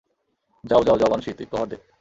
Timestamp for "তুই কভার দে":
1.37-1.77